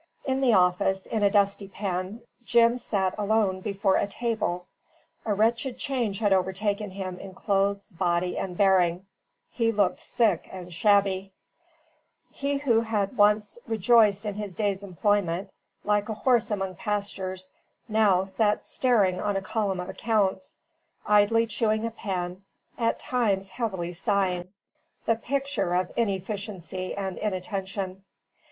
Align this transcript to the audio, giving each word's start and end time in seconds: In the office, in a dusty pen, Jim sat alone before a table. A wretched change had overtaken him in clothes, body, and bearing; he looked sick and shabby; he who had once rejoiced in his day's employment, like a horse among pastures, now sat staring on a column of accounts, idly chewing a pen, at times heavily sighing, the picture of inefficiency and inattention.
In 0.25 0.41
the 0.41 0.53
office, 0.53 1.05
in 1.05 1.21
a 1.21 1.29
dusty 1.29 1.67
pen, 1.67 2.23
Jim 2.43 2.75
sat 2.77 3.13
alone 3.19 3.59
before 3.61 3.97
a 3.97 4.07
table. 4.07 4.65
A 5.27 5.33
wretched 5.35 5.77
change 5.77 6.17
had 6.17 6.33
overtaken 6.33 6.89
him 6.89 7.19
in 7.19 7.35
clothes, 7.35 7.91
body, 7.91 8.35
and 8.35 8.57
bearing; 8.57 9.05
he 9.51 9.71
looked 9.71 9.99
sick 9.99 10.49
and 10.51 10.73
shabby; 10.73 11.31
he 12.31 12.57
who 12.57 12.81
had 12.81 13.15
once 13.15 13.59
rejoiced 13.67 14.25
in 14.25 14.33
his 14.33 14.55
day's 14.55 14.81
employment, 14.81 15.51
like 15.83 16.09
a 16.09 16.15
horse 16.15 16.49
among 16.49 16.77
pastures, 16.77 17.51
now 17.87 18.25
sat 18.25 18.63
staring 18.65 19.19
on 19.21 19.37
a 19.37 19.41
column 19.43 19.79
of 19.79 19.87
accounts, 19.87 20.57
idly 21.05 21.45
chewing 21.45 21.85
a 21.85 21.91
pen, 21.91 22.41
at 22.75 22.97
times 22.97 23.49
heavily 23.49 23.93
sighing, 23.93 24.49
the 25.05 25.13
picture 25.15 25.75
of 25.75 25.91
inefficiency 25.95 26.95
and 26.97 27.19
inattention. 27.19 28.03